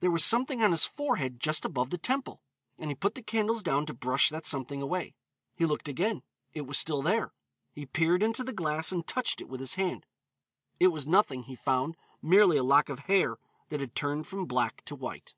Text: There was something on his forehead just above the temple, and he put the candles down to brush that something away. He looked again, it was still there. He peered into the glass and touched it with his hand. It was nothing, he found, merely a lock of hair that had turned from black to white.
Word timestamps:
There 0.00 0.10
was 0.10 0.24
something 0.24 0.60
on 0.62 0.72
his 0.72 0.84
forehead 0.84 1.38
just 1.38 1.64
above 1.64 1.90
the 1.90 1.96
temple, 1.96 2.42
and 2.76 2.90
he 2.90 2.96
put 2.96 3.14
the 3.14 3.22
candles 3.22 3.62
down 3.62 3.86
to 3.86 3.94
brush 3.94 4.28
that 4.28 4.44
something 4.44 4.82
away. 4.82 5.14
He 5.54 5.64
looked 5.64 5.88
again, 5.88 6.24
it 6.52 6.62
was 6.62 6.76
still 6.76 7.02
there. 7.02 7.32
He 7.70 7.86
peered 7.86 8.20
into 8.20 8.42
the 8.42 8.52
glass 8.52 8.90
and 8.90 9.06
touched 9.06 9.40
it 9.40 9.48
with 9.48 9.60
his 9.60 9.74
hand. 9.74 10.06
It 10.80 10.88
was 10.88 11.06
nothing, 11.06 11.44
he 11.44 11.54
found, 11.54 11.96
merely 12.20 12.56
a 12.56 12.64
lock 12.64 12.88
of 12.88 12.98
hair 13.06 13.36
that 13.68 13.78
had 13.78 13.94
turned 13.94 14.26
from 14.26 14.46
black 14.46 14.84
to 14.86 14.96
white. 14.96 15.34